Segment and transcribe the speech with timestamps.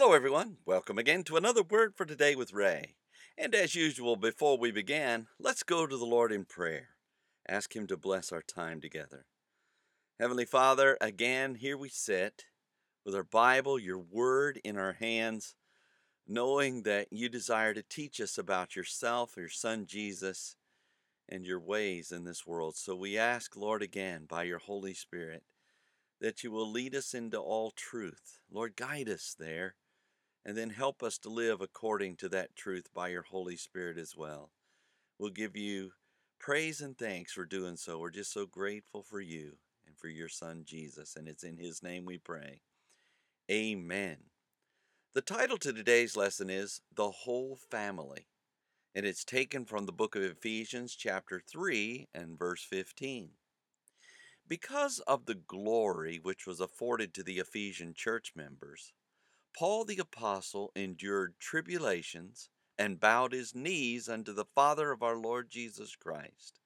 [0.00, 0.58] Hello, everyone.
[0.64, 2.94] Welcome again to another Word for Today with Ray.
[3.36, 6.90] And as usual, before we begin, let's go to the Lord in prayer.
[7.48, 9.26] Ask Him to bless our time together.
[10.20, 12.44] Heavenly Father, again, here we sit
[13.04, 15.56] with our Bible, your Word in our hands,
[16.28, 20.54] knowing that you desire to teach us about yourself, your Son Jesus,
[21.28, 22.76] and your ways in this world.
[22.76, 25.42] So we ask, Lord, again, by your Holy Spirit,
[26.20, 28.38] that you will lead us into all truth.
[28.48, 29.74] Lord, guide us there,
[30.48, 34.16] and then help us to live according to that truth by your Holy Spirit as
[34.16, 34.48] well.
[35.18, 35.90] We'll give you
[36.40, 37.98] praise and thanks for doing so.
[37.98, 41.82] We're just so grateful for you and for your Son, Jesus, and it's in His
[41.82, 42.62] name we pray.
[43.50, 44.16] Amen.
[45.12, 48.26] The title to today's lesson is The Whole Family,
[48.94, 53.32] and it's taken from the book of Ephesians, chapter 3, and verse 15.
[54.48, 58.94] Because of the glory which was afforded to the Ephesian church members,
[59.58, 62.48] Paul the Apostle endured tribulations
[62.78, 66.60] and bowed his knees unto the Father of our Lord Jesus Christ.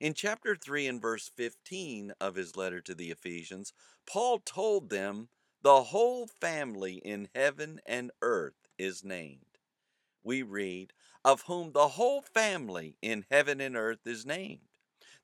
[0.00, 3.72] In chapter 3 and verse 15 of his letter to the Ephesians,
[4.04, 5.28] Paul told them,
[5.62, 9.60] The whole family in heaven and earth is named.
[10.24, 14.66] We read, Of whom the whole family in heaven and earth is named.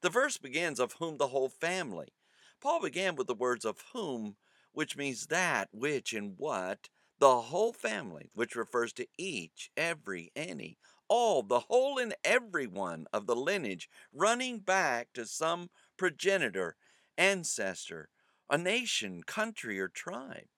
[0.00, 2.12] The verse begins, of whom the whole family.
[2.60, 4.36] Paul began with the words of whom,
[4.74, 10.76] which means that, which, and what, the whole family, which refers to each, every, any,
[11.08, 16.76] all, the whole and every one of the lineage, running back to some progenitor,
[17.16, 18.08] ancestor,
[18.50, 20.48] a nation, country, or tribe.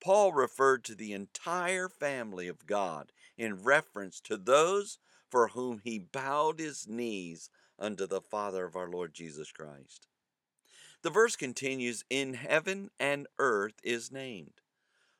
[0.00, 4.98] Paul referred to the entire family of God in reference to those
[5.30, 10.06] for whom he bowed his knees unto the Father of our Lord Jesus Christ.
[11.02, 14.60] The verse continues, In heaven and earth is named.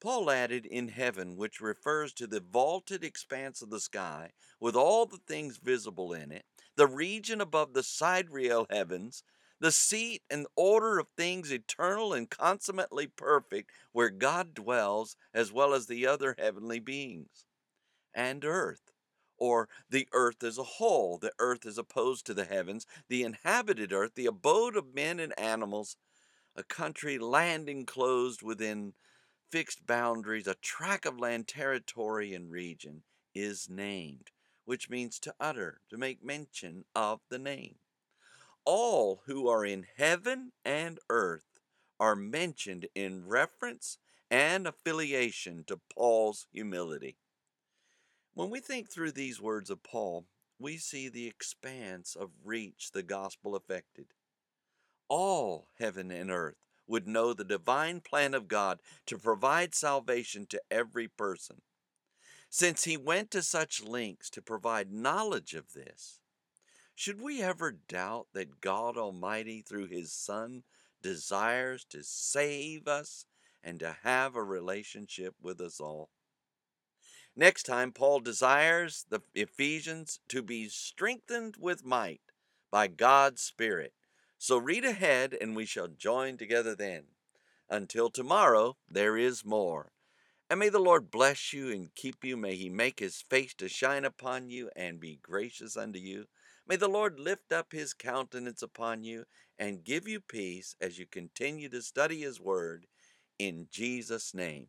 [0.00, 5.06] Paul added in heaven, which refers to the vaulted expanse of the sky with all
[5.06, 9.22] the things visible in it, the region above the sidereal heavens,
[9.60, 15.74] the seat and order of things eternal and consummately perfect, where God dwells, as well
[15.74, 17.44] as the other heavenly beings,
[18.14, 18.90] and earth
[19.40, 21.18] or the earth as a whole.
[21.18, 25.36] The earth is opposed to the heavens, the inhabited earth, the abode of men and
[25.38, 25.96] animals,
[26.54, 28.92] a country land enclosed within
[29.50, 33.02] fixed boundaries, a tract of land, territory, and region
[33.34, 34.30] is named,
[34.64, 37.76] which means to utter, to make mention of the name.
[38.64, 41.58] All who are in heaven and earth
[41.98, 43.98] are mentioned in reference
[44.30, 47.16] and affiliation to Paul's humility.
[48.34, 50.26] When we think through these words of Paul,
[50.58, 54.06] we see the expanse of reach the gospel affected.
[55.08, 60.62] All heaven and earth would know the divine plan of God to provide salvation to
[60.70, 61.62] every person.
[62.48, 66.20] Since he went to such lengths to provide knowledge of this,
[66.94, 70.64] should we ever doubt that God Almighty, through his Son,
[71.00, 73.24] desires to save us
[73.62, 76.10] and to have a relationship with us all?
[77.36, 82.20] Next time, Paul desires the Ephesians to be strengthened with might
[82.70, 83.92] by God's Spirit.
[84.38, 87.04] So read ahead, and we shall join together then.
[87.68, 89.92] Until tomorrow, there is more.
[90.48, 92.36] And may the Lord bless you and keep you.
[92.36, 96.26] May he make his face to shine upon you and be gracious unto you.
[96.66, 99.26] May the Lord lift up his countenance upon you
[99.58, 102.86] and give you peace as you continue to study his word.
[103.38, 104.68] In Jesus' name.